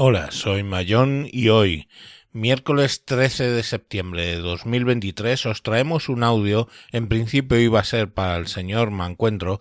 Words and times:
Hola, 0.00 0.30
soy 0.30 0.62
Mayón 0.62 1.26
y 1.28 1.48
hoy, 1.48 1.88
miércoles 2.30 3.04
13 3.04 3.50
de 3.50 3.64
septiembre 3.64 4.26
de 4.26 4.36
2023, 4.36 5.46
os 5.46 5.64
traemos 5.64 6.08
un 6.08 6.22
audio, 6.22 6.68
en 6.92 7.08
principio 7.08 7.58
iba 7.58 7.80
a 7.80 7.84
ser 7.84 8.14
para 8.14 8.36
el 8.36 8.46
señor 8.46 8.92
Mancuentro, 8.92 9.58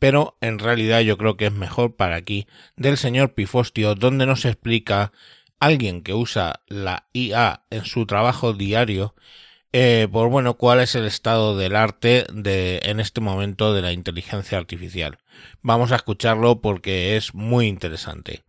pero 0.00 0.38
en 0.40 0.58
realidad 0.58 1.02
yo 1.02 1.16
creo 1.16 1.36
que 1.36 1.46
es 1.46 1.52
mejor 1.52 1.94
para 1.94 2.16
aquí, 2.16 2.48
del 2.74 2.96
señor 2.96 3.34
Pifostio, 3.34 3.94
donde 3.94 4.26
nos 4.26 4.44
explica 4.44 5.12
alguien 5.60 6.02
que 6.02 6.14
usa 6.14 6.62
la 6.66 7.06
IA 7.12 7.62
en 7.70 7.84
su 7.84 8.06
trabajo 8.06 8.54
diario, 8.54 9.14
eh, 9.72 10.08
por 10.10 10.30
bueno, 10.30 10.54
cuál 10.54 10.80
es 10.80 10.96
el 10.96 11.04
estado 11.04 11.56
del 11.56 11.76
arte 11.76 12.26
de, 12.32 12.80
en 12.82 12.98
este 12.98 13.20
momento 13.20 13.72
de 13.72 13.82
la 13.82 13.92
inteligencia 13.92 14.58
artificial. 14.58 15.18
Vamos 15.62 15.92
a 15.92 15.96
escucharlo 15.96 16.60
porque 16.60 17.16
es 17.16 17.34
muy 17.34 17.68
interesante. 17.68 18.45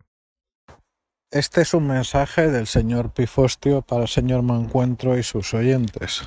Este 1.30 1.60
es 1.60 1.74
un 1.74 1.86
mensaje 1.86 2.50
del 2.50 2.66
señor 2.66 3.10
Pifostio 3.10 3.82
para 3.82 4.02
el 4.02 4.08
señor 4.08 4.40
Mancuentro 4.40 5.18
y 5.18 5.22
sus 5.22 5.52
oyentes. 5.52 6.22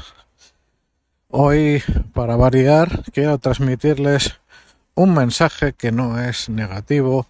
Hoy, 1.27 1.81
para 2.13 2.35
variar, 2.35 3.03
quiero 3.11 3.39
transmitirles 3.39 4.39
un 4.93 5.15
mensaje 5.15 5.73
que 5.73 5.91
no 5.91 6.21
es 6.21 6.49
negativo, 6.49 7.25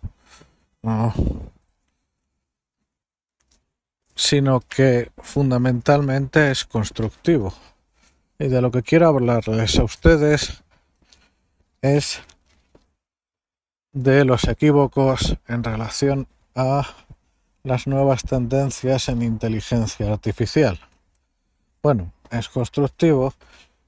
sino 4.16 4.60
que 4.60 5.10
fundamentalmente 5.20 6.52
es 6.52 6.66
constructivo. 6.66 7.54
Y 8.38 8.50
de 8.50 8.62
lo 8.62 8.70
que 8.72 8.84
quiero 8.84 9.08
hablarles 9.08 9.80
a 9.80 9.86
ustedes 9.86 10.62
es 11.82 12.20
de 13.94 14.26
los 14.26 14.44
equívocos 14.50 15.38
en 15.48 15.64
relación 15.64 16.28
a 16.54 17.01
las 17.64 17.88
nuevas 17.88 18.24
tendencias 18.24 19.10
en 19.10 19.22
inteligencia 19.22 20.12
artificial. 20.12 20.80
Bueno, 21.84 22.12
es 22.30 22.50
constructivo, 22.50 23.34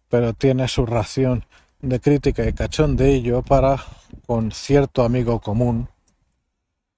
pero 0.10 0.34
tiene 0.34 0.68
su 0.68 0.86
ración 0.86 1.46
de 1.82 2.00
crítica 2.00 2.48
y 2.48 2.54
cachondeillo 2.54 3.42
para 3.42 3.84
con 4.26 4.52
cierto 4.52 5.04
amigo 5.04 5.40
común 5.42 5.90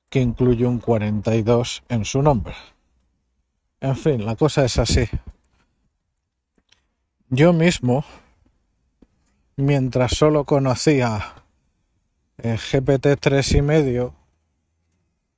que 0.09 0.19
incluye 0.21 0.65
un 0.65 0.79
42 0.79 1.83
en 1.89 2.05
su 2.05 2.21
nombre. 2.21 2.55
En 3.81 3.95
fin, 3.95 4.25
la 4.25 4.35
cosa 4.35 4.65
es 4.65 4.77
así. 4.77 5.07
Yo 7.29 7.53
mismo, 7.53 8.05
mientras 9.55 10.15
solo 10.15 10.45
conocía 10.45 11.33
el 12.37 12.57
GPT 12.57 13.19
3 13.19 13.51
y 13.55 13.61
medio, 13.61 14.13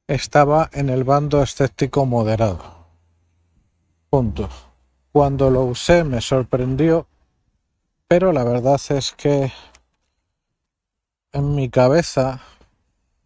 estaba 0.08 0.70
en 0.72 0.90
el 0.90 1.04
bando 1.04 1.44
escéptico 1.44 2.06
moderado. 2.06 2.88
Punto. 4.10 4.50
Cuando 5.12 5.50
lo 5.50 5.64
usé 5.64 6.04
me 6.04 6.22
sorprendió, 6.22 7.08
pero 8.08 8.32
la 8.32 8.44
verdad 8.44 8.80
es 8.90 9.12
que 9.12 9.52
en 11.34 11.56
mi 11.56 11.70
cabeza 11.70 12.42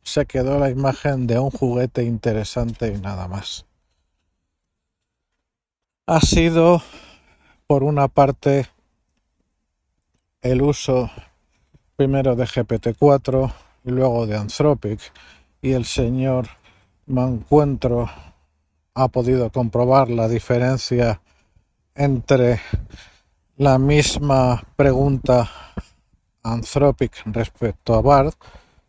se 0.02 0.26
quedó 0.26 0.58
la 0.58 0.70
imagen 0.70 1.28
de 1.28 1.38
un 1.38 1.52
juguete 1.52 2.04
interesante 2.04 2.88
y 2.88 3.00
nada 3.00 3.28
más. 3.28 3.66
Ha 6.08 6.20
sido, 6.20 6.82
por 7.68 7.84
una 7.84 8.08
parte, 8.08 8.68
el 10.42 10.64
uso 10.64 11.12
primero 11.96 12.36
de 12.36 12.46
GPT-4 12.46 13.54
y 13.86 13.92
luego 13.92 14.26
de 14.26 14.38
Anthropic 14.38 15.00
y 15.62 15.74
el 15.74 15.86
señor 15.86 16.48
me 17.06 17.22
encuentro 17.24 18.10
ha 18.94 19.08
podido 19.08 19.52
comprobar 19.52 20.10
la 20.10 20.28
diferencia 20.28 21.22
entre 21.96 22.60
la 23.58 23.78
misma 23.78 24.64
pregunta 24.76 25.50
Anthropic 26.44 27.22
respecto 27.26 27.94
a 27.94 28.02
Bard, 28.02 28.34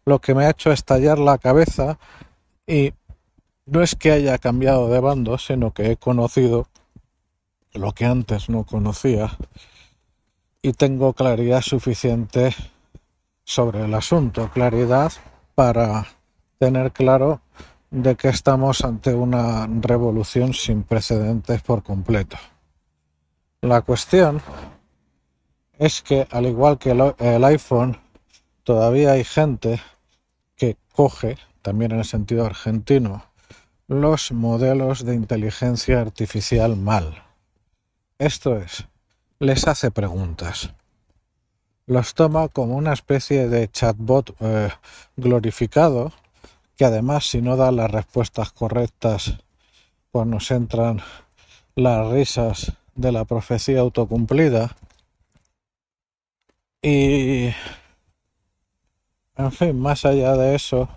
lo 0.05 0.21
que 0.21 0.35
me 0.35 0.47
ha 0.47 0.51
hecho 0.51 0.73
estallar 0.73 1.19
la 1.19 1.39
cabeza 1.39 1.99
y 2.67 2.95
no 3.67 3.83
es 3.83 3.95
que 3.95 4.13
haya 4.13 4.39
cambiado 4.39 4.89
de 4.89 5.01
bando, 5.01 5.39
sino 5.39 5.73
que 5.73 5.93
he 5.93 5.97
conocido 5.97 6.69
lo 7.75 7.93
que 7.93 8.07
antes 8.07 8.49
no 8.49 8.65
conocía 8.65 9.37
y 10.63 10.73
tengo 10.73 11.13
claridad 11.13 11.61
suficiente 11.61 12.55
sobre 13.45 13.85
el 13.85 13.93
asunto, 13.95 14.49
claridad 14.55 15.13
para 15.55 16.07
tener 16.59 16.93
claro 16.93 17.42
de 17.93 18.17
que 18.17 18.31
estamos 18.31 18.85
ante 18.85 19.15
una 19.15 19.67
revolución 19.67 20.55
sin 20.55 20.83
precedentes 20.83 21.61
por 21.61 21.83
completo. 21.83 22.39
La 23.61 23.83
cuestión 23.83 24.41
es 25.79 26.01
que, 26.01 26.27
al 26.31 26.47
igual 26.47 26.79
que 26.79 26.91
el 26.91 27.45
iPhone, 27.45 27.99
todavía 28.65 29.13
hay 29.13 29.25
gente 29.25 29.79
que 30.57 30.79
coge, 30.95 31.37
también 31.61 31.93
en 31.93 31.99
el 31.99 32.05
sentido 32.07 32.47
argentino, 32.47 33.27
los 33.89 34.33
modelos 34.33 35.05
de 35.05 35.15
inteligencia 35.15 36.01
artificial 36.01 36.77
mal. 36.77 37.23
Esto 38.19 38.57
es, 38.57 38.87
les 39.39 39.69
hace 39.69 39.91
preguntas. 39.91 40.73
Los 41.85 42.15
toma 42.15 42.49
como 42.49 42.75
una 42.77 42.95
especie 42.95 43.51
de 43.51 43.71
chatbot 43.71 44.35
eh, 44.41 44.71
glorificado 45.17 46.11
que 46.83 46.87
además 46.87 47.27
si 47.27 47.41
no 47.41 47.57
da 47.57 47.71
las 47.71 47.89
respuestas 47.89 48.51
correctas, 48.51 49.39
pues 50.11 50.27
nos 50.27 50.51
entran 50.51 51.01
las 51.77 52.11
risas 52.11 52.73
de 52.97 53.13
la 53.13 53.25
profecía 53.25 53.79
autocumplida. 53.79 54.75
Y, 56.83 57.53
en 59.37 59.53
fin, 59.53 59.79
más 59.79 60.05
allá 60.05 60.35
de 60.35 60.57
eso, 60.57 60.89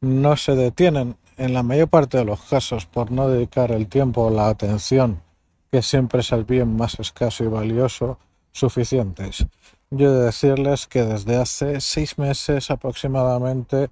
no 0.00 0.36
se 0.36 0.56
detienen 0.56 1.16
en 1.36 1.54
la 1.54 1.62
mayor 1.62 1.86
parte 1.86 2.18
de 2.18 2.24
los 2.24 2.42
casos 2.42 2.84
por 2.86 3.12
no 3.12 3.28
dedicar 3.28 3.70
el 3.70 3.86
tiempo 3.86 4.22
o 4.22 4.30
la 4.30 4.48
atención, 4.48 5.22
que 5.70 5.82
siempre 5.82 6.22
es 6.22 6.32
el 6.32 6.42
bien 6.42 6.76
más 6.76 6.98
escaso 6.98 7.44
y 7.44 7.46
valioso, 7.46 8.18
suficientes 8.50 9.46
yo 9.90 10.12
de 10.12 10.24
decirles 10.26 10.86
que 10.86 11.04
desde 11.04 11.36
hace 11.36 11.80
seis 11.80 12.18
meses 12.18 12.70
aproximadamente 12.70 13.90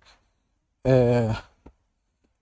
eh, 0.84 1.32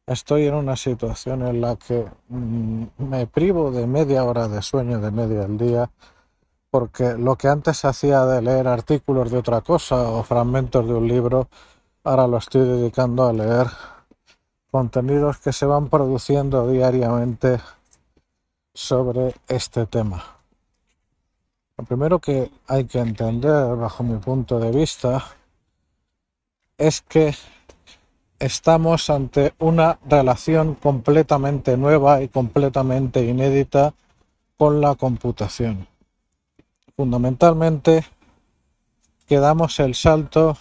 estoy 0.07 0.47
en 0.47 0.55
una 0.55 0.77
situación 0.77 1.47
en 1.47 1.61
la 1.61 1.77
que 1.77 2.07
mm, 2.29 2.85
me 2.99 3.27
privo 3.27 3.71
de 3.71 3.87
media 3.87 4.25
hora 4.25 4.49
de 4.49 4.63
sueño 4.63 5.01
de 5.01 5.11
medio 5.11 5.45
al 5.45 5.57
día 5.57 5.91
porque 6.75 7.15
lo 7.17 7.37
que 7.37 7.47
antes 7.47 7.85
hacía 7.85 8.27
de 8.27 8.43
leer 8.43 8.67
artículos 8.67 9.31
de 9.31 9.39
otra 9.39 9.61
cosa 9.61 10.11
o 10.11 10.25
fragmentos 10.25 10.85
de 10.85 10.95
un 10.95 11.07
libro, 11.07 11.47
ahora 12.03 12.27
lo 12.27 12.39
estoy 12.39 12.67
dedicando 12.67 13.29
a 13.29 13.33
leer 13.33 13.69
contenidos 14.73 15.39
que 15.39 15.53
se 15.53 15.67
van 15.67 15.89
produciendo 15.89 16.69
diariamente 16.69 17.61
sobre 18.75 19.37
este 19.47 19.87
tema. 19.87 20.25
Lo 21.77 21.85
primero 21.85 22.21
que 22.21 22.53
hay 22.69 22.85
que 22.85 23.01
entender, 23.01 23.75
bajo 23.77 24.05
mi 24.05 24.17
punto 24.19 24.61
de 24.61 24.71
vista, 24.71 25.25
es 26.79 27.01
que 27.03 27.35
estamos 28.39 29.11
ante 29.11 29.55
una 29.59 29.99
relación 30.07 30.77
completamente 30.77 31.77
nueva 31.77 32.23
y 32.23 32.29
completamente 32.29 33.25
inédita 33.25 33.93
con 34.57 34.81
la 34.81 34.95
computación. 34.95 35.89
Fundamentalmente, 36.97 38.05
quedamos 39.27 39.81
el 39.81 39.97
salto 39.97 40.57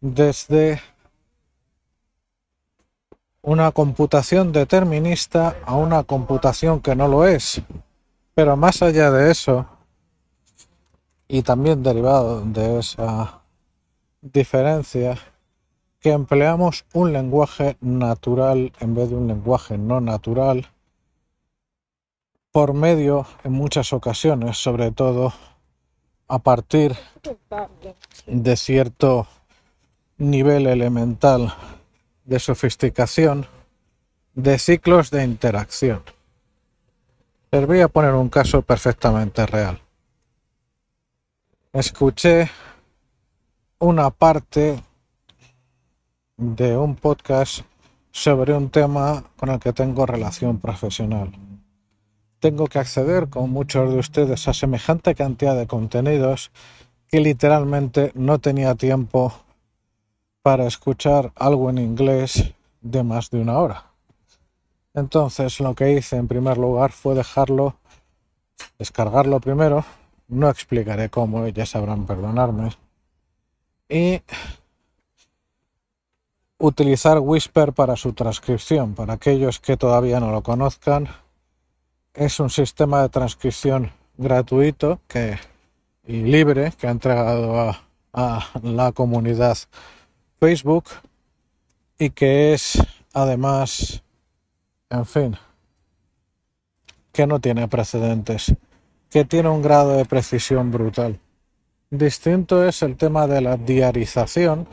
desde 0.00 0.80
una 3.42 3.70
computación 3.70 4.50
determinista 4.50 5.54
a 5.64 5.76
una 5.76 6.02
computación 6.02 6.80
que 6.80 6.96
no 6.96 7.06
lo 7.06 7.28
es. 7.28 7.62
Pero 8.34 8.56
más 8.56 8.82
allá 8.82 9.12
de 9.12 9.30
eso, 9.30 9.66
y 11.28 11.42
también 11.42 11.82
derivado 11.82 12.42
de 12.42 12.78
esa 12.78 13.40
diferencia 14.20 15.18
que 16.00 16.10
empleamos 16.10 16.84
un 16.92 17.12
lenguaje 17.12 17.76
natural 17.80 18.72
en 18.80 18.94
vez 18.94 19.08
de 19.08 19.16
un 19.16 19.26
lenguaje 19.26 19.78
no 19.78 20.00
natural 20.00 20.68
por 22.52 22.74
medio 22.74 23.26
en 23.42 23.52
muchas 23.52 23.92
ocasiones, 23.92 24.58
sobre 24.58 24.92
todo 24.92 25.32
a 26.28 26.38
partir 26.38 26.94
de 28.26 28.56
cierto 28.56 29.26
nivel 30.18 30.66
elemental 30.66 31.54
de 32.24 32.38
sofisticación 32.38 33.46
de 34.34 34.58
ciclos 34.58 35.10
de 35.10 35.24
interacción. 35.24 36.02
Les 37.50 37.66
voy 37.66 37.80
a 37.80 37.88
poner 37.88 38.14
un 38.14 38.28
caso 38.28 38.62
perfectamente 38.62 39.46
real 39.46 39.83
escuché 41.74 42.48
una 43.80 44.10
parte 44.10 44.80
de 46.36 46.76
un 46.76 46.94
podcast 46.94 47.62
sobre 48.12 48.54
un 48.54 48.70
tema 48.70 49.24
con 49.36 49.48
el 49.48 49.58
que 49.58 49.72
tengo 49.72 50.06
relación 50.06 50.60
profesional. 50.60 51.32
Tengo 52.38 52.68
que 52.68 52.78
acceder 52.78 53.28
con 53.28 53.50
muchos 53.50 53.92
de 53.92 53.98
ustedes 53.98 54.46
a 54.46 54.54
semejante 54.54 55.16
cantidad 55.16 55.56
de 55.56 55.66
contenidos 55.66 56.52
que 57.08 57.18
literalmente 57.18 58.12
no 58.14 58.38
tenía 58.38 58.76
tiempo 58.76 59.32
para 60.42 60.68
escuchar 60.68 61.32
algo 61.34 61.70
en 61.70 61.78
inglés 61.78 62.54
de 62.82 63.02
más 63.02 63.30
de 63.30 63.40
una 63.40 63.58
hora. 63.58 63.86
Entonces 64.94 65.58
lo 65.58 65.74
que 65.74 65.94
hice 65.94 66.18
en 66.18 66.28
primer 66.28 66.56
lugar 66.56 66.92
fue 66.92 67.16
dejarlo, 67.16 67.74
descargarlo 68.78 69.40
primero, 69.40 69.84
no 70.28 70.48
explicaré 70.48 71.08
cómo, 71.10 71.46
ya 71.48 71.66
sabrán 71.66 72.06
perdonarme, 72.06 72.70
y 73.88 74.22
utilizar 76.58 77.18
Whisper 77.18 77.72
para 77.72 77.96
su 77.96 78.12
transcripción. 78.12 78.94
Para 78.94 79.14
aquellos 79.14 79.60
que 79.60 79.76
todavía 79.76 80.20
no 80.20 80.30
lo 80.30 80.42
conozcan, 80.42 81.08
es 82.14 82.40
un 82.40 82.50
sistema 82.50 83.02
de 83.02 83.08
transcripción 83.08 83.90
gratuito 84.16 85.00
que, 85.08 85.38
y 86.06 86.22
libre 86.22 86.72
que 86.78 86.86
ha 86.86 86.90
entregado 86.90 87.60
a, 87.60 87.82
a 88.12 88.46
la 88.62 88.92
comunidad 88.92 89.58
Facebook 90.38 90.84
y 91.98 92.10
que 92.10 92.54
es 92.54 92.78
además, 93.12 94.02
en 94.90 95.06
fin, 95.06 95.36
que 97.12 97.26
no 97.26 97.40
tiene 97.40 97.68
precedentes, 97.68 98.54
que 99.14 99.24
tiene 99.24 99.48
un 99.48 99.62
grado 99.62 99.96
de 99.96 100.06
precisión 100.06 100.72
brutal. 100.72 101.20
Distinto 101.88 102.66
es 102.66 102.82
el 102.82 102.96
tema 102.96 103.28
de 103.28 103.40
la 103.40 103.56
diarización, 103.56 104.66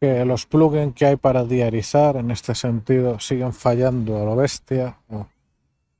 que 0.00 0.24
los 0.24 0.46
plugins 0.46 0.94
que 0.94 1.06
hay 1.06 1.16
para 1.16 1.42
diarizar 1.42 2.14
en 2.14 2.30
este 2.30 2.54
sentido 2.54 3.18
siguen 3.18 3.52
fallando 3.52 4.22
a 4.22 4.24
lo 4.24 4.36
bestia, 4.36 4.96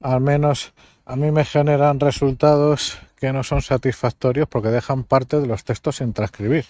al 0.01 0.21
menos 0.21 0.73
a 1.05 1.17
mí 1.17 1.33
me 1.33 1.45
generan 1.45 1.99
resultados 1.99 2.97
que 3.17 3.33
no 3.33 3.43
son 3.43 3.61
satisfactorios 3.61 4.47
porque 4.47 4.69
dejan 4.69 5.03
parte 5.03 5.41
de 5.41 5.49
los 5.49 5.65
textos 5.65 5.97
sin 5.97 6.13
transcribir. 6.13 6.65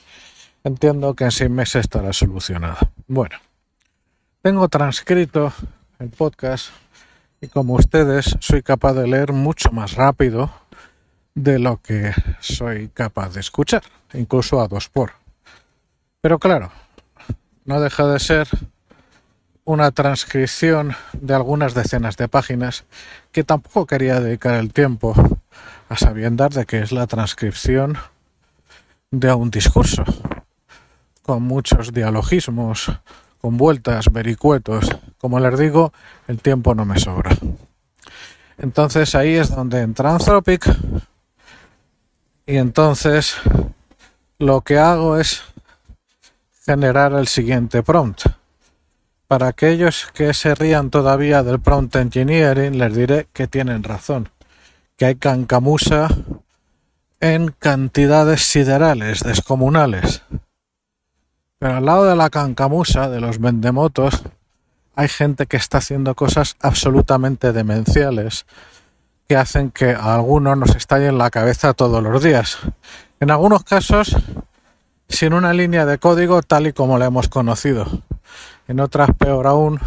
Entiendo 0.64 1.12
que 1.12 1.24
en 1.24 1.32
seis 1.32 1.50
meses 1.50 1.82
estará 1.82 2.14
solucionado. 2.14 2.78
Bueno, 3.06 3.36
tengo 4.40 4.70
transcrito 4.70 5.52
el 5.98 6.08
podcast 6.08 6.70
y 7.40 7.48
como 7.48 7.74
ustedes 7.74 8.36
soy 8.40 8.62
capaz 8.62 8.94
de 8.94 9.08
leer 9.08 9.32
mucho 9.32 9.70
más 9.72 9.94
rápido 9.94 10.50
de 11.34 11.58
lo 11.58 11.80
que 11.80 12.12
soy 12.40 12.88
capaz 12.88 13.34
de 13.34 13.40
escuchar, 13.40 13.82
incluso 14.12 14.60
a 14.60 14.68
dos 14.68 14.88
por. 14.88 15.12
Pero 16.20 16.38
claro, 16.38 16.70
no 17.64 17.80
deja 17.80 18.06
de 18.06 18.18
ser 18.20 18.48
una 19.64 19.90
transcripción 19.90 20.94
de 21.12 21.34
algunas 21.34 21.74
decenas 21.74 22.16
de 22.16 22.28
páginas 22.28 22.84
que 23.32 23.44
tampoco 23.44 23.86
quería 23.86 24.20
dedicar 24.20 24.54
el 24.54 24.72
tiempo 24.72 25.14
a 25.88 25.96
sabiendas 25.96 26.54
de 26.54 26.66
que 26.66 26.80
es 26.80 26.92
la 26.92 27.06
transcripción 27.06 27.96
de 29.10 29.32
un 29.32 29.50
discurso 29.50 30.04
con 31.22 31.42
muchos 31.42 31.92
dialogismos, 31.92 32.90
con 33.40 33.56
vueltas, 33.56 34.12
vericuetos. 34.12 34.90
Como 35.20 35.38
les 35.38 35.58
digo, 35.58 35.92
el 36.28 36.40
tiempo 36.40 36.74
no 36.74 36.84
me 36.84 36.98
sobra. 36.98 37.36
Entonces 38.56 39.14
ahí 39.14 39.34
es 39.34 39.54
donde 39.54 39.82
entra 39.82 40.12
Anthropic 40.12 40.66
y 42.46 42.56
entonces 42.56 43.36
lo 44.38 44.62
que 44.62 44.78
hago 44.78 45.18
es 45.18 45.42
generar 46.64 47.12
el 47.12 47.28
siguiente 47.28 47.82
prompt. 47.82 48.22
Para 49.26 49.48
aquellos 49.48 50.08
que 50.12 50.34
se 50.34 50.54
rían 50.54 50.90
todavía 50.90 51.42
del 51.42 51.60
prompt 51.60 51.96
engineering, 51.96 52.78
les 52.78 52.94
diré 52.96 53.28
que 53.32 53.46
tienen 53.46 53.82
razón, 53.82 54.28
que 54.96 55.04
hay 55.04 55.16
cancamusa 55.16 56.08
en 57.20 57.52
cantidades 57.52 58.42
siderales, 58.42 59.20
descomunales. 59.22 60.22
Pero 61.58 61.76
al 61.76 61.84
lado 61.84 62.04
de 62.06 62.16
la 62.16 62.30
cancamusa, 62.30 63.08
de 63.10 63.20
los 63.20 63.38
vendemotos, 63.38 64.24
hay 64.94 65.08
gente 65.08 65.46
que 65.46 65.56
está 65.56 65.78
haciendo 65.78 66.14
cosas 66.14 66.56
absolutamente 66.60 67.52
demenciales 67.52 68.46
que 69.28 69.36
hacen 69.36 69.70
que 69.70 69.92
a 69.92 70.14
algunos 70.14 70.58
nos 70.58 70.74
estalle 70.74 71.06
en 71.06 71.18
la 71.18 71.30
cabeza 71.30 71.72
todos 71.72 72.02
los 72.02 72.22
días. 72.22 72.58
En 73.20 73.30
algunos 73.30 73.62
casos 73.64 74.16
sin 75.10 75.34
una 75.34 75.52
línea 75.52 75.86
de 75.86 75.98
código 75.98 76.42
tal 76.42 76.68
y 76.68 76.72
como 76.72 76.98
la 76.98 77.06
hemos 77.06 77.28
conocido. 77.28 77.86
En 78.68 78.80
otras, 78.80 79.10
peor 79.16 79.46
aún, 79.46 79.80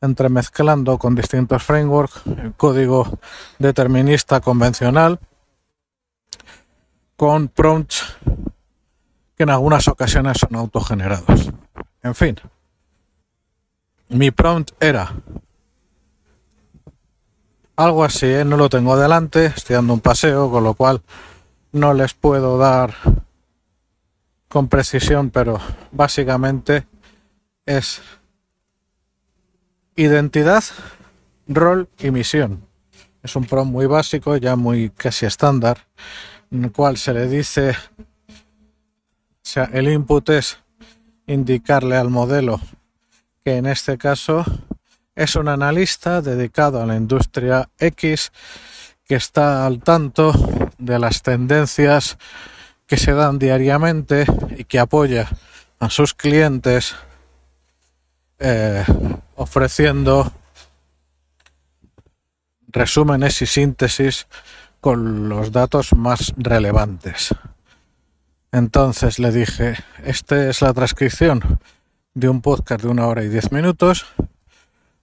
entremezclando 0.00 0.98
con 0.98 1.14
distintos 1.14 1.62
frameworks 1.62 2.22
el 2.26 2.52
código 2.52 3.18
determinista 3.58 4.40
convencional 4.40 5.18
con 7.16 7.48
prompts 7.48 8.16
que 9.36 9.42
en 9.42 9.50
algunas 9.50 9.88
ocasiones 9.88 10.38
son 10.38 10.54
autogenerados. 10.56 11.52
En 12.02 12.14
fin, 12.14 12.36
mi 14.08 14.30
prompt 14.30 14.72
era 14.80 15.12
algo 17.76 18.02
así, 18.02 18.26
¿eh? 18.26 18.44
no 18.44 18.56
lo 18.56 18.68
tengo 18.68 18.96
delante, 18.96 19.46
estoy 19.46 19.74
dando 19.74 19.94
un 19.94 20.00
paseo, 20.00 20.50
con 20.50 20.64
lo 20.64 20.74
cual 20.74 21.02
no 21.72 21.94
les 21.94 22.12
puedo 22.12 22.58
dar 22.58 22.94
con 24.48 24.68
precisión, 24.68 25.30
pero 25.30 25.60
básicamente 25.92 26.86
es 27.66 28.00
identidad, 29.94 30.64
rol 31.46 31.88
y 31.98 32.10
misión. 32.10 32.66
Es 33.22 33.36
un 33.36 33.44
prompt 33.44 33.72
muy 33.72 33.86
básico, 33.86 34.36
ya 34.36 34.56
muy 34.56 34.90
casi 34.90 35.26
estándar, 35.26 35.86
en 36.50 36.64
el 36.64 36.72
cual 36.72 36.96
se 36.96 37.12
le 37.12 37.28
dice, 37.28 37.70
o 37.70 38.04
sea, 39.42 39.64
el 39.72 39.88
input 39.88 40.30
es 40.30 40.58
indicarle 41.26 41.96
al 41.96 42.10
modelo 42.10 42.60
que 43.48 43.56
en 43.56 43.64
este 43.64 43.96
caso 43.96 44.44
es 45.14 45.34
un 45.34 45.48
analista 45.48 46.20
dedicado 46.20 46.82
a 46.82 46.84
la 46.84 46.96
industria 46.96 47.66
X 47.78 48.30
que 49.06 49.14
está 49.14 49.64
al 49.64 49.82
tanto 49.82 50.34
de 50.76 50.98
las 50.98 51.22
tendencias 51.22 52.18
que 52.86 52.98
se 52.98 53.14
dan 53.14 53.38
diariamente 53.38 54.26
y 54.54 54.64
que 54.64 54.78
apoya 54.78 55.30
a 55.80 55.88
sus 55.88 56.12
clientes 56.12 56.94
eh, 58.38 58.84
ofreciendo 59.36 60.30
resúmenes 62.66 63.40
y 63.40 63.46
síntesis 63.46 64.26
con 64.82 65.30
los 65.30 65.52
datos 65.52 65.94
más 65.94 66.34
relevantes. 66.36 67.34
Entonces 68.52 69.18
le 69.18 69.32
dije, 69.32 69.74
esta 70.04 70.50
es 70.50 70.60
la 70.60 70.74
transcripción 70.74 71.58
de 72.14 72.28
un 72.28 72.40
podcast 72.40 72.82
de 72.82 72.88
una 72.88 73.06
hora 73.06 73.22
y 73.22 73.28
diez 73.28 73.52
minutos, 73.52 74.06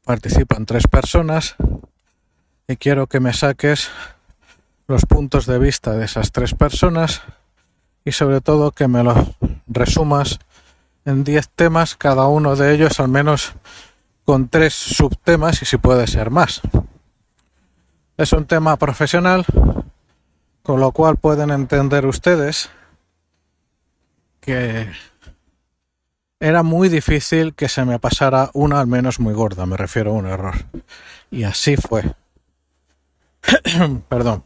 participan 0.03 0.65
tres 0.65 0.87
personas 0.87 1.55
y 2.67 2.75
quiero 2.77 3.07
que 3.07 3.19
me 3.19 3.33
saques 3.33 3.89
los 4.87 5.05
puntos 5.05 5.45
de 5.45 5.59
vista 5.59 5.93
de 5.93 6.05
esas 6.05 6.31
tres 6.31 6.53
personas 6.53 7.21
y 8.03 8.11
sobre 8.11 8.41
todo 8.41 8.71
que 8.71 8.87
me 8.87 9.03
lo 9.03 9.35
resumas 9.67 10.39
en 11.05 11.23
10 11.23 11.49
temas, 11.49 11.95
cada 11.95 12.27
uno 12.27 12.55
de 12.55 12.73
ellos 12.73 12.99
al 12.99 13.09
menos 13.09 13.53
con 14.25 14.49
tres 14.49 14.73
subtemas 14.73 15.61
y 15.61 15.65
si 15.65 15.77
puede 15.77 16.07
ser 16.07 16.31
más. 16.31 16.61
Es 18.17 18.33
un 18.33 18.45
tema 18.45 18.77
profesional, 18.77 19.45
con 20.63 20.79
lo 20.79 20.91
cual 20.91 21.17
pueden 21.17 21.51
entender 21.51 22.05
ustedes 22.05 22.69
que 24.39 24.89
era 26.45 26.61
muy 26.61 26.89
difícil 26.89 27.55
que 27.55 27.67
se 27.67 27.85
me 27.85 27.97
pasara 27.97 28.51
una 28.53 28.79
al 28.79 28.85
menos 28.85 29.19
muy 29.19 29.33
gorda, 29.33 29.65
me 29.65 29.77
refiero 29.77 30.11
a 30.11 30.13
un 30.13 30.27
error. 30.27 30.53
Y 31.31 31.43
así 31.43 31.75
fue. 31.75 32.03
Perdón. 34.09 34.43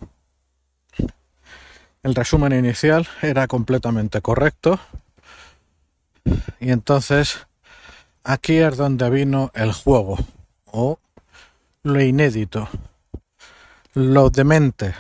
El 2.02 2.16
resumen 2.16 2.54
inicial 2.54 3.06
era 3.22 3.48
completamente 3.48 4.22
correcto. 4.22 4.80
Y 6.62 6.72
entonces 6.72 7.46
aquí 8.24 8.60
es 8.60 8.78
donde 8.78 9.10
vino 9.10 9.52
el 9.54 9.74
juego 9.74 10.18
o 10.68 11.00
lo 11.84 12.02
inédito, 12.02 12.70
lo 13.94 14.30
demente, 14.30 14.94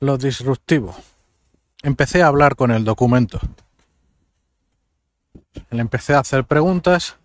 lo 0.00 0.18
disruptivo. 0.18 0.94
Empecé 1.82 2.22
a 2.22 2.26
hablar 2.26 2.54
con 2.54 2.70
el 2.70 2.84
documento. 2.84 3.40
Le 5.70 5.80
empecé 5.80 6.14
a 6.14 6.20
hacer 6.20 6.44
preguntas. 6.44 7.16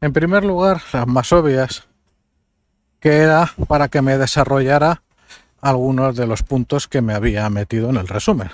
En 0.00 0.12
primer 0.12 0.44
lugar, 0.44 0.82
las 0.92 1.06
más 1.06 1.32
obvias, 1.32 1.88
que 3.00 3.16
era 3.18 3.52
para 3.66 3.88
que 3.88 4.02
me 4.02 4.18
desarrollara 4.18 5.02
algunos 5.60 6.16
de 6.16 6.26
los 6.26 6.42
puntos 6.42 6.88
que 6.88 7.02
me 7.02 7.14
había 7.14 7.48
metido 7.50 7.90
en 7.90 7.96
el 7.96 8.08
resumen. 8.08 8.50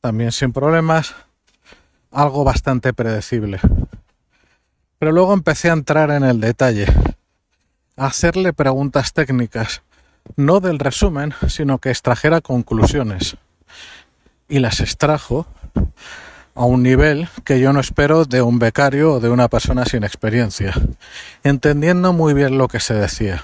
También 0.00 0.32
sin 0.32 0.52
problemas 0.52 1.14
algo 2.10 2.44
bastante 2.44 2.92
predecible. 2.92 3.60
Pero 4.98 5.12
luego 5.12 5.32
empecé 5.32 5.70
a 5.70 5.74
entrar 5.74 6.10
en 6.10 6.24
el 6.24 6.40
detalle, 6.40 6.86
a 7.96 8.06
hacerle 8.06 8.52
preguntas 8.52 9.12
técnicas, 9.12 9.82
no 10.36 10.60
del 10.60 10.78
resumen, 10.78 11.32
sino 11.48 11.78
que 11.78 11.90
extrajera 11.90 12.40
conclusiones. 12.40 13.36
Y 14.48 14.58
las 14.58 14.80
extrajo 14.80 15.46
a 16.54 16.64
un 16.64 16.82
nivel 16.82 17.28
que 17.44 17.60
yo 17.60 17.72
no 17.72 17.80
espero 17.80 18.24
de 18.24 18.42
un 18.42 18.58
becario 18.58 19.14
o 19.14 19.20
de 19.20 19.28
una 19.28 19.48
persona 19.48 19.84
sin 19.84 20.04
experiencia, 20.04 20.74
entendiendo 21.42 22.12
muy 22.12 22.34
bien 22.34 22.58
lo 22.58 22.68
que 22.68 22.80
se 22.80 22.94
decía. 22.94 23.42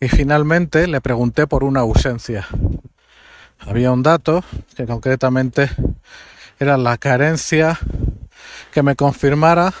Y 0.00 0.08
finalmente 0.08 0.86
le 0.88 1.00
pregunté 1.00 1.46
por 1.46 1.64
una 1.64 1.80
ausencia. 1.80 2.48
Había 3.60 3.92
un 3.92 4.02
dato 4.02 4.44
que 4.76 4.86
concretamente 4.86 5.70
era 6.58 6.76
la 6.76 6.98
carencia 6.98 7.78
que 8.72 8.82
me 8.82 8.96
confirmara 8.96 9.72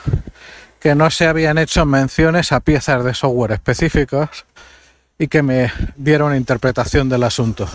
que 0.78 0.94
no 0.94 1.10
se 1.10 1.26
habían 1.26 1.58
hecho 1.58 1.86
menciones 1.86 2.50
a 2.50 2.60
piezas 2.60 3.04
de 3.04 3.14
software 3.14 3.52
específicas 3.52 4.44
y 5.16 5.28
que 5.28 5.42
me 5.42 5.72
diera 5.96 6.24
una 6.24 6.36
interpretación 6.36 7.08
del 7.08 7.22
asunto. 7.22 7.68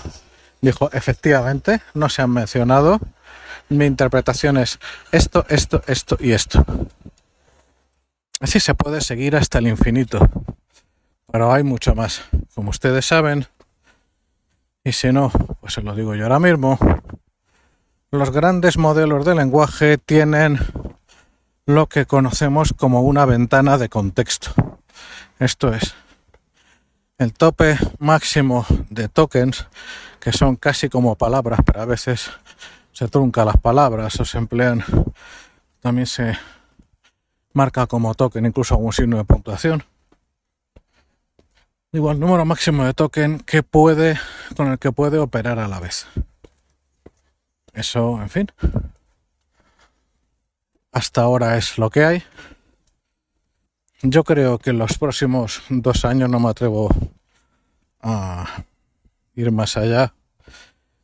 Dijo, 0.60 0.90
efectivamente, 0.92 1.82
no 1.94 2.10
se 2.10 2.22
han 2.22 2.32
mencionado. 2.32 3.00
Mi 3.70 3.86
interpretación 3.86 4.58
es 4.58 4.80
esto, 5.12 5.46
esto, 5.50 5.82
esto 5.88 6.18
y 6.20 6.32
esto. 6.32 6.66
Así 8.40 8.60
se 8.60 8.76
puede 8.76 9.02
seguir 9.02 9.36
hasta 9.36 9.60
el 9.60 9.68
infinito. 9.68 10.20
Pero 11.32 11.52
hay 11.52 11.64
mucho 11.64 11.96
más. 11.96 12.22
Como 12.56 12.70
ustedes 12.70 13.06
saben, 13.06 13.48
y 14.84 14.94
si 14.94 15.12
no, 15.12 15.32
pues 15.60 15.74
se 15.74 15.82
lo 15.82 15.94
digo 15.96 16.16
yo 16.16 16.24
ahora 16.24 16.40
mismo, 16.40 16.80
los 18.12 18.32
grandes 18.32 18.78
modelos 18.78 19.26
de 19.26 19.36
lenguaje 19.36 19.98
tienen 19.98 20.60
lo 21.66 21.88
que 21.88 22.06
conocemos 22.06 22.74
como 22.74 23.02
una 23.02 23.26
ventana 23.26 23.78
de 23.78 23.90
contexto. 23.90 24.54
Esto 25.40 25.74
es, 25.74 25.94
el 27.18 27.34
tope 27.34 27.78
máximo 28.00 28.66
de 28.90 29.10
tokens, 29.10 29.68
que 30.22 30.32
son 30.32 30.56
casi 30.56 30.88
como 30.88 31.16
palabras, 31.16 31.60
pero 31.66 31.82
a 31.82 31.86
veces 31.86 32.32
se 32.98 33.08
trunca 33.08 33.46
las 33.46 33.58
palabras 33.58 34.20
o 34.20 34.26
se 34.26 34.40
emplean, 34.40 34.84
también 35.82 36.08
se 36.08 36.36
marca 37.54 37.86
como 37.86 38.16
token, 38.16 38.48
incluso 38.48 38.74
algún 38.74 38.92
signo 38.92 39.18
de 39.18 39.24
puntuación. 39.24 39.84
Igual 41.92 42.20
número 42.20 42.44
máximo 42.44 42.86
de 42.86 42.96
token 42.96 43.38
que 43.42 43.62
puede, 43.62 44.18
con 44.56 44.72
el 44.72 44.80
que 44.80 44.92
puede 44.92 45.20
operar 45.20 45.60
a 45.60 45.68
la 45.68 45.80
vez. 45.80 46.08
Eso, 47.72 48.20
en 48.20 48.30
fin. 48.32 48.52
Hasta 50.92 51.22
ahora 51.22 51.56
es 51.56 51.78
lo 51.78 51.92
que 51.92 52.04
hay. 52.04 52.24
Yo 54.02 54.24
creo 54.24 54.58
que 54.58 54.72
en 54.72 54.80
los 54.80 54.98
próximos 54.98 55.62
dos 55.70 56.04
años 56.04 56.32
no 56.32 56.40
me 56.40 56.50
atrevo 56.50 56.90
a 58.02 58.64
ir 59.36 59.52
más 59.52 59.78
allá. 59.78 60.16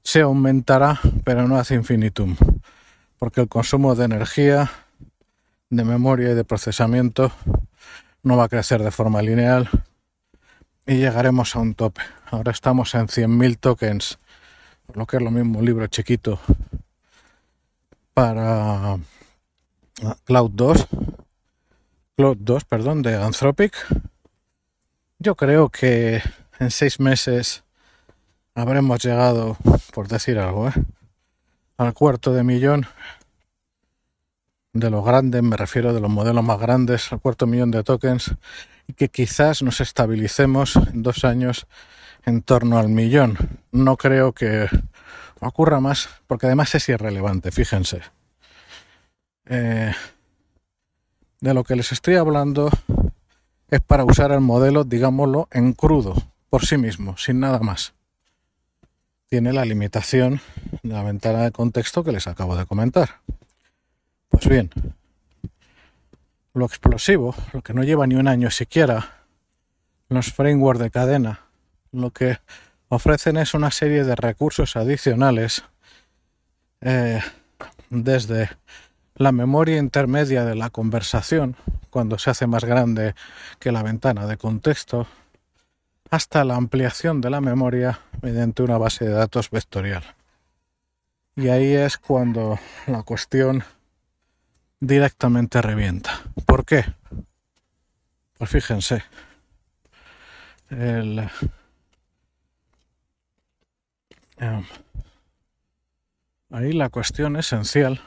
Se 0.04 0.22
aumentará, 0.22 1.00
pero 1.24 1.48
no 1.48 1.58
hace 1.58 1.76
infinitum, 1.76 2.36
porque 3.18 3.42
el 3.42 3.48
consumo 3.48 3.96
de 3.96 4.06
energía, 4.06 4.72
de 5.70 5.84
memoria 5.84 6.32
y 6.32 6.34
de 6.36 6.44
procesamiento 6.44 7.32
no 8.22 8.38
va 8.38 8.46
a 8.46 8.50
crecer 8.50 8.84
de 8.84 8.92
forma 8.92 9.22
lineal 9.22 9.70
y 10.86 10.98
llegaremos 10.98 11.56
a 11.56 11.60
un 11.60 11.74
tope. 11.74 12.02
Ahora 12.30 12.52
estamos 12.52 12.94
en 12.96 13.08
100.000 13.08 13.58
tokens 13.58 14.20
lo 14.94 15.08
que 15.08 15.18
es 15.18 15.24
lo 15.24 15.32
mismo, 15.32 15.60
un 15.60 15.66
libro 15.66 15.88
chiquito 15.88 16.40
para 18.14 18.94
ah, 18.94 18.98
Cloud 20.26 20.52
2, 20.54 20.88
Cloud 22.16 22.38
2, 22.40 22.66
perdón, 22.66 23.02
de 23.02 23.16
Anthropic. 23.16 23.74
Yo 25.18 25.36
creo 25.36 25.70
que 25.70 26.22
en 26.60 26.70
seis 26.70 27.00
meses 27.00 27.64
habremos 28.56 29.04
llegado, 29.04 29.58
por 29.94 30.08
decir 30.08 30.40
algo, 30.40 30.70
¿eh? 30.70 30.74
al 31.78 31.94
cuarto 31.94 32.34
de 32.34 32.44
millón 32.44 32.86
de 34.74 34.90
los 34.90 35.06
grandes, 35.06 35.44
me 35.44 35.56
refiero 35.56 35.94
de 35.94 36.00
los 36.00 36.10
modelos 36.10 36.44
más 36.44 36.60
grandes, 36.60 37.12
al 37.12 37.20
cuarto 37.20 37.46
millón 37.46 37.72
de 37.72 37.84
tokens, 37.84 38.36
y 38.88 38.94
que 38.94 39.10
quizás 39.10 39.62
nos 39.62 39.80
estabilicemos 39.82 40.76
en 40.76 41.04
dos 41.04 41.24
años 41.24 41.68
en 42.26 42.42
torno 42.42 42.80
al 42.80 42.90
millón. 42.90 43.38
No 43.72 43.98
creo 43.98 44.34
que 44.34 44.68
ocurra 45.40 45.80
más, 45.80 46.10
porque 46.28 46.48
además 46.48 46.74
es 46.76 46.90
irrelevante, 46.90 47.52
fíjense. 47.52 48.02
Eh, 49.46 49.94
de 51.40 51.54
lo 51.54 51.64
que 51.64 51.76
les 51.76 51.92
estoy 51.92 52.16
hablando 52.16 52.70
es 53.70 53.82
para 53.82 54.06
usar 54.06 54.32
el 54.32 54.40
modelo, 54.40 54.84
digámoslo, 54.84 55.48
en 55.52 55.74
crudo, 55.74 56.16
por 56.50 56.66
sí 56.66 56.78
mismo, 56.78 57.18
sin 57.18 57.40
nada 57.40 57.60
más. 57.60 57.94
Tiene 59.34 59.52
la 59.52 59.66
limitación 59.66 60.42
de 60.84 60.94
la 60.94 61.02
ventana 61.02 61.42
de 61.42 61.52
contexto 61.52 62.04
que 62.04 62.12
les 62.12 62.28
acabo 62.28 62.56
de 62.56 62.68
comentar. 62.68 63.22
Pues 64.30 64.48
bien, 64.48 64.70
lo 66.54 66.68
explosivo, 66.68 67.34
lo 67.52 67.64
que 67.64 67.74
no 67.74 67.84
lleva 67.84 68.06
ni 68.06 68.14
un 68.14 68.28
año 68.28 68.52
siquiera, 68.52 69.24
los 70.08 70.32
frameworks 70.34 70.84
de 70.84 70.92
cadena, 70.92 71.48
lo 71.92 72.12
que 72.12 72.38
ofrecen 72.90 73.38
es 73.38 73.56
una 73.56 73.72
serie 73.72 74.04
de 74.04 74.16
recursos 74.16 74.76
adicionales 74.76 75.64
eh, 76.82 77.20
desde 77.90 78.52
la 79.16 79.32
memoria 79.32 79.78
intermedia 79.78 80.46
de 80.46 80.54
la 80.54 80.70
conversación, 80.70 81.56
cuando 81.90 82.20
se 82.20 82.30
hace 82.30 82.46
más 82.46 82.66
grande 82.66 83.16
que 83.58 83.72
la 83.72 83.82
ventana 83.82 84.28
de 84.28 84.38
contexto, 84.38 85.08
hasta 86.14 86.44
la 86.44 86.56
ampliación 86.56 87.22
de 87.22 87.30
la 87.30 87.42
memoria 87.42 88.00
mediante 88.22 88.64
una 88.64 88.78
base 88.78 89.06
de 89.06 89.12
datos 89.12 89.50
vectorial. 89.50 90.04
Y 91.36 91.48
ahí 91.50 91.74
es 91.74 91.98
cuando 91.98 92.60
la 92.88 93.04
cuestión 93.04 93.64
directamente 94.80 95.62
revienta. 95.62 96.22
¿Por 96.46 96.66
qué? 96.66 96.86
Pues 98.38 98.50
fíjense, 98.50 99.04
el, 100.70 101.30
Em, 104.38 104.66
ahí 106.50 106.74
la 106.74 106.90
cuestión 106.90 107.38
esencial 107.38 108.02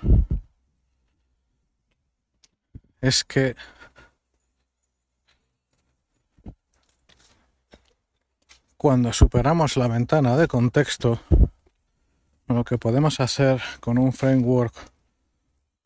es 3.00 3.24
que 3.24 3.56
cuando 8.86 9.12
superamos 9.12 9.76
la 9.76 9.88
ventana 9.88 10.36
de 10.36 10.46
contexto, 10.46 11.18
lo 12.46 12.62
que 12.62 12.78
podemos 12.78 13.18
hacer 13.18 13.60
con 13.80 13.98
un 13.98 14.12
framework 14.12 14.72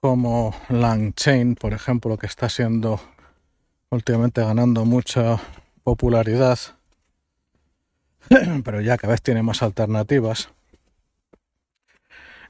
como 0.03 0.55
LangChain, 0.69 1.55
por 1.55 1.73
ejemplo, 1.73 2.19
que 2.19 2.27
está 2.27 2.51
siendo 2.51 3.01
últimamente 3.89 4.43
ganando 4.43 4.85
mucha 4.85 5.41
popularidad, 5.83 6.59
pero 8.65 8.83
ya 8.83 8.99
cada 8.99 9.13
vez 9.13 9.23
tiene 9.23 9.43
más 9.43 9.63
alternativas, 9.63 10.51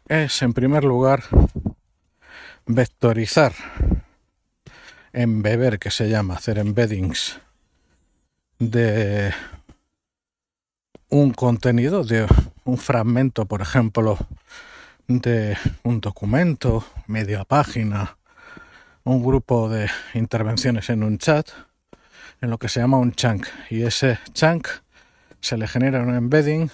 es 0.09 0.43
en 0.43 0.53
primer 0.53 0.83
lugar 0.83 1.23
vectorizar, 2.67 3.53
embeber, 5.13 5.79
que 5.79 5.93
se 5.93 6.09
llama, 6.09 6.35
hacer 6.35 6.59
embeddings 6.59 7.41
de 8.59 9.33
un 11.11 11.33
contenido, 11.33 12.05
de 12.05 12.27
un 12.65 12.79
fragmento, 12.79 13.45
por 13.47 13.61
ejemplo, 13.61 14.17
de 15.09 15.57
un 15.83 16.01
documento, 16.01 16.85
media 17.09 17.45
página, 17.45 18.17
un 19.03 19.23
grupo 19.23 19.69
de 19.69 19.91
intervenciones 20.15 20.89
en 20.89 21.03
un 21.03 21.19
chat, 21.19 21.49
en 22.41 22.51
lo 22.51 22.59
que 22.59 22.69
se 22.69 22.81
llama 22.81 22.99
un 22.99 23.13
chunk. 23.13 23.47
Y 23.71 23.83
ese 23.83 24.21
chunk 24.33 24.69
se 25.41 25.57
le 25.57 25.67
genera 25.67 26.01
un 26.01 26.15
embedding 26.15 26.71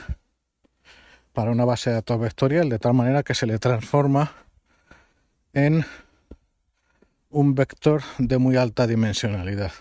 para 1.33 1.50
una 1.50 1.64
base 1.64 1.90
de 1.90 1.97
datos 1.97 2.21
vectorial 2.21 2.69
de 2.69 2.78
tal 2.78 2.95
manera 2.95 3.23
que 3.23 3.35
se 3.35 3.47
le 3.47 3.59
transforma 3.59 4.33
en 5.55 5.85
un 7.31 7.55
vector 7.55 8.02
de 8.19 8.37
muy 8.37 8.57
alta 8.57 8.87
dimensionalidad. 8.87 9.73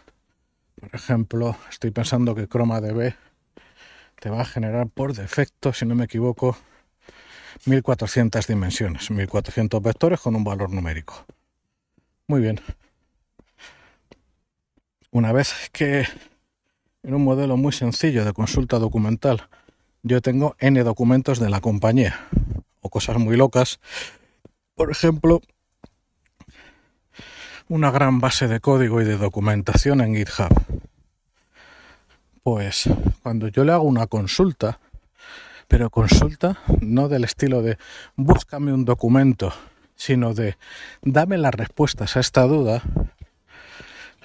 Por 0.80 0.94
ejemplo, 0.94 1.58
estoy 1.70 1.92
pensando 1.92 2.36
que 2.36 2.48
ChromaDB 2.48 3.16
te 4.20 4.30
va 4.30 4.42
a 4.42 4.46
generar 4.46 4.88
por 4.88 5.14
defecto, 5.14 5.74
si 5.74 5.86
no 5.86 5.96
me 5.96 6.06
equivoco, 6.06 6.58
1400 7.66 8.48
dimensiones, 8.48 9.10
1400 9.12 9.82
vectores 9.82 10.20
con 10.20 10.36
un 10.36 10.44
valor 10.44 10.72
numérico. 10.72 11.26
Muy 12.28 12.42
bien. 12.42 12.60
Una 15.12 15.32
vez 15.32 15.70
que 15.72 16.08
en 17.04 17.14
un 17.14 17.24
modelo 17.24 17.56
muy 17.56 17.72
sencillo 17.72 18.26
de 18.26 18.34
consulta 18.34 18.80
documental, 18.80 19.48
yo 20.04 20.22
tengo 20.22 20.56
N 20.60 20.84
documentos 20.84 21.40
de 21.40 21.50
la 21.50 21.62
compañía 21.62 22.28
o 22.82 22.90
cosas 22.90 23.18
muy 23.18 23.38
locas. 23.38 23.80
Por 24.76 24.92
ejemplo, 24.92 25.42
una 27.68 27.92
gran 27.92 28.20
base 28.20 28.48
de 28.48 28.60
código 28.60 29.02
y 29.02 29.06
de 29.06 29.18
documentación 29.18 30.02
en 30.02 30.16
GitHub. 30.16 30.54
Pues 32.46 32.88
cuando 33.24 33.48
yo 33.48 33.64
le 33.64 33.72
hago 33.72 33.86
una 33.86 34.06
consulta, 34.06 34.78
pero 35.68 35.90
consulta 35.90 36.60
no 36.80 37.10
del 37.10 37.24
estilo 37.24 37.64
de 37.64 37.80
búscame 38.16 38.72
un 38.72 38.86
documento, 38.86 39.52
sino 39.96 40.36
de 40.36 40.56
dame 41.02 41.40
las 41.40 41.56
respuestas 41.56 42.16
a 42.16 42.20
esta 42.20 42.44
duda, 42.44 42.84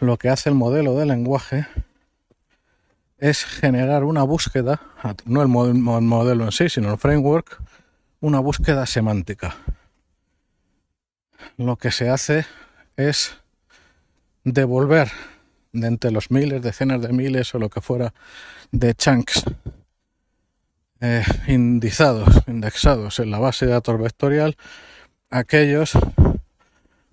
lo 0.01 0.19
que 0.19 0.29
hace 0.29 0.51
el 0.51 0.55
modelo 0.55 0.97
de 0.97 1.07
lenguaje 1.07 1.67
es 3.17 3.43
generar 3.43 4.05
una 4.05 4.23
búsqueda, 4.23 4.83
no 5.25 5.41
el 5.41 5.49
modelo 5.49 6.45
en 6.45 6.53
sí, 6.53 6.69
sino 6.69 6.93
el 6.93 6.99
framework, 6.99 7.59
una 8.21 8.39
búsqueda 8.39 8.85
semántica. 8.85 9.57
Lo 11.57 11.77
que 11.77 11.91
se 11.91 12.11
hace 12.11 12.45
es 12.99 13.39
devolver 14.45 15.11
de 15.73 15.87
entre 15.87 16.11
los 16.11 16.31
miles, 16.31 16.63
decenas 16.63 17.01
de 17.03 17.13
miles 17.13 17.55
o 17.55 17.59
lo 17.59 17.69
que 17.69 17.81
fuera 17.81 18.13
de 18.73 18.95
chunks 18.95 19.45
eh, 21.01 21.25
indexados 21.47 23.19
en 23.19 23.31
la 23.31 23.39
base 23.39 23.67
de 23.67 23.73
datos 23.73 23.99
vectorial, 23.99 24.57
aquellos 25.31 25.93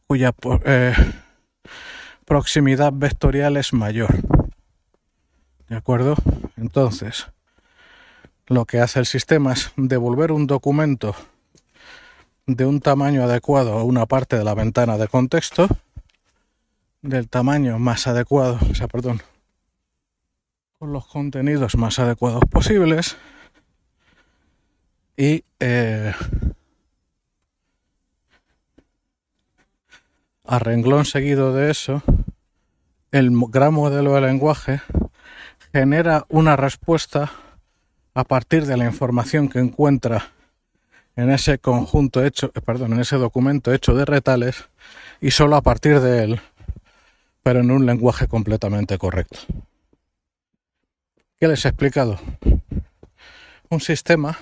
cuya 0.07 0.33
eh, 0.65 0.93
proximidad 2.25 2.91
vectorial 2.93 3.57
es 3.57 3.73
mayor. 3.73 4.15
¿De 5.69 5.75
acuerdo? 5.75 6.15
Entonces, 6.55 7.27
lo 8.47 8.65
que 8.65 8.79
hace 8.79 8.99
el 8.99 9.05
sistema 9.05 9.53
es 9.53 9.71
devolver 9.75 10.31
un 10.31 10.47
documento 10.47 11.15
de 12.45 12.65
un 12.65 12.79
tamaño 12.79 13.23
adecuado 13.23 13.73
a 13.73 13.83
una 13.83 14.05
parte 14.05 14.37
de 14.37 14.45
la 14.45 14.53
ventana 14.53 14.97
de 14.97 15.09
contexto, 15.09 15.67
del 17.07 17.29
tamaño 17.29 17.79
más 17.79 18.05
adecuado, 18.07 18.59
o 18.69 18.75
sea, 18.75 18.87
perdón, 18.87 19.21
con 20.77 20.91
los 20.91 21.07
contenidos 21.07 21.75
más 21.77 21.99
adecuados 21.99 22.43
posibles 22.51 23.17
y 25.15 25.43
eh, 25.59 26.13
a 30.43 30.59
renglón 30.59 31.05
seguido 31.05 31.53
de 31.53 31.71
eso, 31.71 32.03
el 33.11 33.31
gran 33.49 33.73
modelo 33.73 34.13
de 34.13 34.21
lenguaje 34.21 34.81
genera 35.71 36.25
una 36.29 36.55
respuesta 36.55 37.31
a 38.13 38.23
partir 38.25 38.65
de 38.65 38.77
la 38.77 38.85
información 38.85 39.47
que 39.47 39.59
encuentra 39.59 40.31
en 41.15 41.31
ese 41.31 41.57
conjunto 41.57 42.23
hecho, 42.23 42.51
perdón, 42.51 42.93
en 42.93 42.99
ese 42.99 43.15
documento 43.15 43.73
hecho 43.73 43.95
de 43.95 44.05
retales 44.05 44.69
y 45.21 45.31
solo 45.31 45.55
a 45.55 45.61
partir 45.61 45.99
de 45.99 46.23
él, 46.23 46.41
pero 47.47 47.61
en 47.61 47.71
un 47.71 47.85
lenguaje 47.85 48.27
completamente 48.27 48.97
correcto. 48.97 49.39
¿Qué 51.39 51.47
les 51.47 51.63
he 51.63 51.69
explicado? 51.69 52.19
Un 53.69 53.79
sistema 53.79 54.37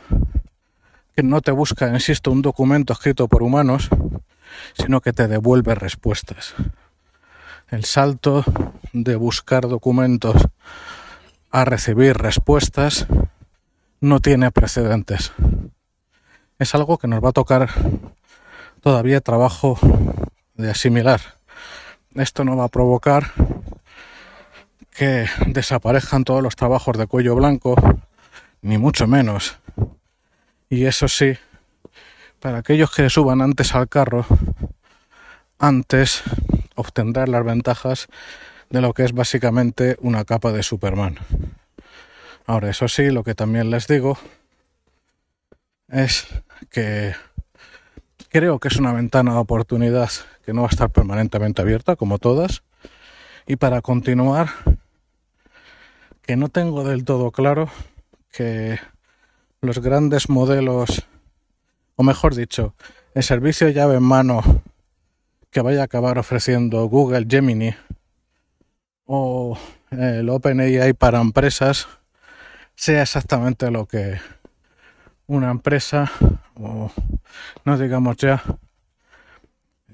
que 1.16 1.22
no 1.22 1.42
te 1.42 1.52
busca, 1.52 1.88
insisto, 1.94 2.32
un 2.32 2.42
documento 2.42 2.94
escrito 2.94 3.28
por 3.28 3.44
humanos, 3.44 3.90
sino 4.74 5.02
que 5.02 5.14
te 5.14 5.28
devuelve 5.28 5.76
respuestas. 5.76 6.56
El 7.70 7.86
salto 7.86 8.44
de 8.92 9.16
buscar 9.16 9.68
documentos 9.68 10.48
a 11.52 11.64
recibir 11.64 12.18
respuestas 12.18 13.06
no 14.02 14.20
tiene 14.20 14.50
precedentes. 14.50 15.32
Es 16.58 16.74
algo 16.74 16.98
que 16.98 17.08
nos 17.08 17.24
va 17.24 17.30
a 17.30 17.34
tocar 17.34 17.70
todavía 18.82 19.22
trabajo 19.22 19.78
de 20.56 20.72
asimilar. 20.72 21.22
Esto 22.16 22.46
no 22.46 22.56
va 22.56 22.66
a 22.66 22.70
provocar 22.70 23.34
que 24.90 25.28
desaparezcan 25.48 26.24
todos 26.24 26.42
los 26.42 26.56
trabajos 26.56 26.98
de 26.98 27.08
cuello 27.08 27.36
blanco, 27.36 27.76
ni 28.62 28.78
mucho 28.78 29.06
menos. 29.06 29.58
Y 30.70 30.86
eso 30.86 31.10
sí, 31.10 31.38
para 32.40 32.60
aquellos 32.60 32.96
que 32.96 33.10
suban 33.10 33.42
antes 33.42 33.76
al 33.76 33.90
carro, 33.90 34.26
antes 35.60 36.24
obtendrán 36.76 37.32
las 37.32 37.44
ventajas 37.44 38.08
de 38.70 38.80
lo 38.80 38.94
que 38.94 39.04
es 39.04 39.12
básicamente 39.12 39.98
una 40.00 40.24
capa 40.24 40.54
de 40.54 40.64
Superman. 40.64 41.18
Ahora, 42.46 42.70
eso 42.70 42.88
sí, 42.88 43.10
lo 43.10 43.26
que 43.26 43.36
también 43.36 43.70
les 43.70 43.88
digo 43.88 44.18
es 45.90 46.28
que 46.70 47.14
creo 48.30 48.60
que 48.60 48.68
es 48.68 48.78
una 48.78 48.94
ventana 48.94 49.34
de 49.34 49.40
oportunidad 49.40 50.10
que 50.46 50.54
no 50.54 50.62
va 50.62 50.68
a 50.68 50.72
estar 50.72 50.90
permanentemente 50.90 51.62
abierta, 51.62 51.96
como 51.96 52.18
todas. 52.20 52.64
Y 53.48 53.58
para 53.58 53.82
continuar, 53.82 54.50
que 56.22 56.36
no 56.36 56.50
tengo 56.50 56.84
del 56.84 57.06
todo 57.06 57.32
claro 57.32 57.70
que 58.32 58.80
los 59.62 59.80
grandes 59.80 60.30
modelos, 60.30 61.08
o 61.96 62.04
mejor 62.04 62.36
dicho, 62.36 62.74
el 63.14 63.24
servicio 63.24 63.70
llave 63.70 63.98
en 63.98 64.04
mano 64.04 64.64
que 65.52 65.62
vaya 65.62 65.82
a 65.82 65.86
acabar 65.86 66.18
ofreciendo 66.18 66.86
Google 66.88 67.28
Gemini 67.30 67.74
o 69.06 69.58
el 69.92 70.28
OpenAI 70.30 70.94
para 70.94 71.22
empresas, 71.22 71.88
sea 72.76 73.04
exactamente 73.04 73.72
lo 73.72 73.86
que 73.86 74.20
una 75.28 75.50
empresa 75.50 76.12
o 76.56 76.92
no 77.64 77.78
digamos 77.78 78.18
ya 78.18 78.44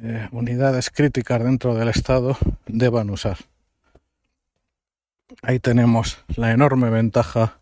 eh, 0.03 0.27
unidades 0.31 0.89
críticas 0.89 1.43
dentro 1.43 1.75
del 1.75 1.89
Estado 1.89 2.37
deban 2.65 3.09
usar. 3.11 3.37
Ahí 5.43 5.59
tenemos 5.59 6.23
la 6.35 6.51
enorme 6.51 6.89
ventaja 6.89 7.59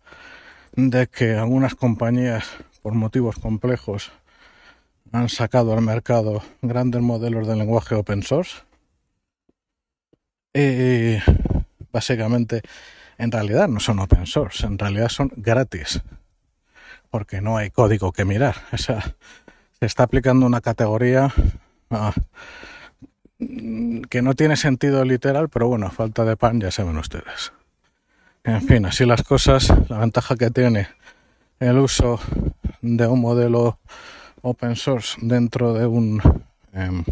de 0.73 1.07
que 1.07 1.35
algunas 1.35 1.75
compañías, 1.75 2.45
por 2.81 2.93
motivos 2.93 3.35
complejos, 3.37 4.11
han 5.11 5.29
sacado 5.29 5.73
al 5.73 5.81
mercado 5.81 6.41
grandes 6.61 7.01
modelos 7.01 7.47
de 7.47 7.55
lenguaje 7.55 7.95
open 7.95 8.23
source. 8.23 8.63
Y 10.53 11.17
básicamente 11.91 12.61
en 13.17 13.31
realidad 13.31 13.67
no 13.67 13.79
son 13.79 13.99
open 13.99 14.25
source, 14.25 14.65
en 14.65 14.79
realidad 14.79 15.09
son 15.09 15.31
gratis, 15.35 16.01
porque 17.09 17.41
no 17.41 17.57
hay 17.57 17.69
código 17.69 18.11
que 18.11 18.25
mirar. 18.25 18.55
Se 19.79 19.85
está 19.85 20.03
aplicando 20.03 20.45
una 20.45 20.61
categoría 20.61 21.33
ah, 21.89 22.13
que 24.09 24.21
no 24.21 24.33
tiene 24.33 24.57
sentido 24.57 25.05
literal, 25.05 25.49
pero 25.49 25.67
bueno, 25.67 25.89
falta 25.91 26.25
de 26.25 26.35
pan 26.35 26.59
ya 26.59 26.71
saben 26.71 26.97
ustedes. 26.97 27.53
En 28.43 28.61
fin, 28.61 28.85
así 28.85 29.05
las 29.05 29.23
cosas, 29.23 29.71
la 29.89 29.99
ventaja 29.99 30.35
que 30.35 30.49
tiene 30.49 30.87
el 31.59 31.77
uso 31.77 32.19
de 32.81 33.07
un 33.07 33.21
modelo 33.21 33.79
open 34.41 34.75
source 34.75 35.17
dentro 35.21 35.73
de 35.73 35.85
un 35.85 36.21
em, 36.73 37.03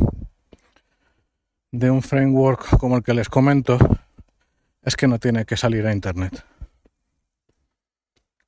de 1.72 1.92
un 1.92 2.02
framework 2.02 2.78
como 2.78 2.98
el 2.98 3.04
que 3.04 3.14
les 3.14 3.30
comento 3.30 3.78
es 4.84 4.96
que 4.96 5.08
no 5.08 5.20
tiene 5.20 5.46
que 5.46 5.58
salir 5.58 5.86
a 5.86 5.94
internet. 5.94 6.44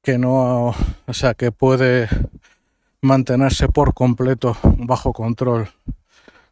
Que 0.01 0.17
no, 0.17 0.73
o 1.05 1.13
sea, 1.13 1.34
que 1.34 1.51
puede 1.51 2.08
mantenerse 3.02 3.70
por 3.70 3.94
completo 3.94 4.58
bajo 4.64 5.14
control 5.14 5.70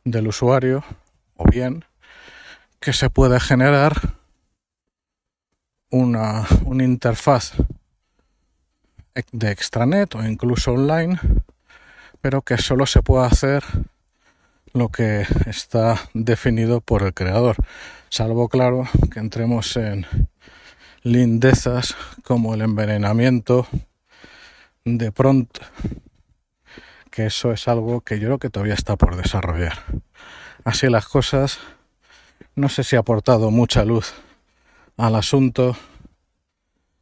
del 0.03 0.27
usuario 0.27 0.83
o 1.35 1.45
bien 1.49 1.85
que 2.79 2.93
se 2.93 3.09
puede 3.09 3.39
generar 3.39 4.15
una, 5.89 6.45
una 6.65 6.83
interfaz 6.83 7.53
de 9.31 9.51
extranet 9.51 10.13
o 10.15 10.23
incluso 10.23 10.73
online, 10.73 11.19
pero 12.21 12.41
que 12.41 12.57
solo 12.57 12.85
se 12.85 13.01
puede 13.01 13.25
hacer 13.25 13.63
lo 14.73 14.89
que 14.89 15.25
está 15.47 15.99
definido 16.13 16.81
por 16.81 17.03
el 17.03 17.13
creador. 17.13 17.55
Salvo 18.09 18.47
claro 18.47 18.87
que 19.11 19.19
entremos 19.19 19.75
en 19.75 20.05
lindezas 21.03 21.95
como 22.23 22.53
el 22.53 22.61
envenenamiento 22.61 23.67
de 24.85 25.11
pronto, 25.11 25.61
que 27.09 27.25
eso 27.25 27.51
es 27.51 27.67
algo 27.67 28.01
que 28.01 28.19
yo 28.19 28.27
creo 28.27 28.39
que 28.39 28.49
todavía 28.49 28.73
está 28.73 28.95
por 28.95 29.15
desarrollar. 29.15 29.79
Así 30.63 30.89
las 30.89 31.07
cosas, 31.07 31.59
no 32.55 32.69
sé 32.69 32.83
si 32.83 32.95
ha 32.95 32.99
aportado 32.99 33.51
mucha 33.51 33.85
luz 33.85 34.13
al 34.97 35.15
asunto, 35.15 35.75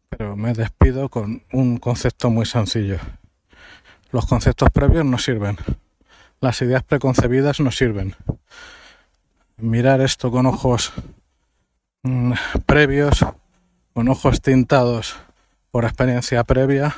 pero 0.09 0.35
me 0.35 0.53
despido 0.53 1.09
con 1.09 1.43
un 1.51 1.77
concepto 1.77 2.29
muy 2.29 2.45
sencillo. 2.45 2.99
Los 4.11 4.25
conceptos 4.25 4.69
previos 4.71 5.05
no 5.05 5.17
sirven, 5.17 5.57
las 6.39 6.61
ideas 6.61 6.83
preconcebidas 6.83 7.59
no 7.59 7.71
sirven 7.71 8.15
mirar 9.57 10.01
esto 10.01 10.31
con 10.31 10.45
ojos 10.45 10.91
mm, 12.03 12.33
previos, 12.65 13.25
con 13.93 14.09
ojos 14.09 14.41
tintados 14.41 15.15
por 15.71 15.85
experiencia 15.85 16.43
previa, 16.43 16.95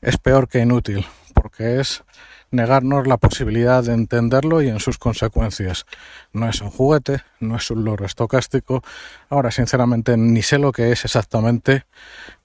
es 0.00 0.18
peor 0.18 0.48
que 0.48 0.60
inútil, 0.60 1.06
porque 1.46 1.78
es 1.78 2.02
negarnos 2.50 3.06
la 3.06 3.18
posibilidad 3.18 3.84
de 3.84 3.92
entenderlo 3.92 4.62
y 4.62 4.68
en 4.68 4.80
sus 4.80 4.98
consecuencias. 4.98 5.86
No 6.32 6.48
es 6.48 6.60
un 6.60 6.70
juguete, 6.70 7.20
no 7.38 7.54
es 7.54 7.70
un 7.70 7.84
loro 7.84 8.04
estocástico. 8.04 8.82
Ahora, 9.28 9.52
sinceramente, 9.52 10.16
ni 10.16 10.42
sé 10.42 10.58
lo 10.58 10.72
que 10.72 10.90
es 10.90 11.04
exactamente, 11.04 11.84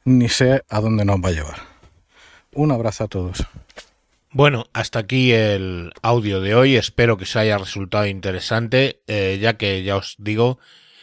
ni 0.06 0.30
sé 0.30 0.62
a 0.70 0.82
dónde 0.82 1.04
nos 1.04 1.18
va 1.18 1.30
a 1.30 1.32
llevar. 1.32 1.56
Un 2.54 2.72
abrazo 2.72 3.06
a 3.06 3.08
todos. 3.08 3.44
Bueno, 4.30 4.66
hasta 4.72 5.00
aquí 5.00 5.32
el 5.32 5.92
audio 6.04 6.42
de 6.42 6.54
hoy. 6.54 6.76
Espero 6.76 7.18
que 7.18 7.24
os 7.24 7.36
haya 7.36 7.58
resultado 7.58 8.06
interesante, 8.06 9.02
eh, 9.08 9.40
ya 9.42 9.58
que 9.58 9.82
ya 9.82 9.96
os 9.96 10.16
digo, 10.20 10.60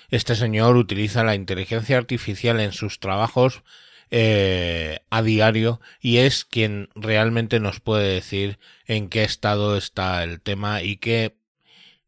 este 0.09 0.37
señor 0.37 0.77
utiliza 0.77 1.25
la 1.25 1.35
inteligencia 1.35 1.99
artificial 1.99 2.61
en 2.61 2.71
sus 2.71 3.01
trabajos 3.01 3.65
eh, 4.11 5.01
a 5.11 5.23
diario 5.23 5.81
y 6.01 6.19
es 6.19 6.45
quien 6.45 6.89
realmente 6.95 7.61
nos 7.61 7.81
puede 7.81 8.15
decir 8.15 8.59
en 8.87 9.09
qué 9.09 9.25
estado 9.25 9.77
está 9.77 10.23
el 10.25 10.41
tema 10.41 10.83
y 10.83 10.97
qué 10.97 11.37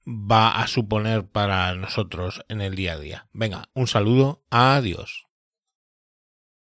va 0.06 0.60
a 0.60 0.66
suponer 0.66 1.26
para 1.26 1.74
nosotros 1.74 2.44
en 2.48 2.60
el 2.60 2.74
día 2.74 2.94
a 2.94 2.98
día. 2.98 3.26
Venga, 3.32 3.68
un 3.74 3.86
saludo, 3.86 4.42
adiós. 4.50 5.29